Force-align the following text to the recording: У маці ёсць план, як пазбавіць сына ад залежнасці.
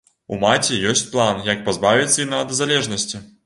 У 0.35 0.37
маці 0.43 0.79
ёсць 0.93 1.03
план, 1.11 1.45
як 1.51 1.63
пазбавіць 1.69 2.11
сына 2.17 2.43
ад 2.47 2.59
залежнасці. 2.65 3.27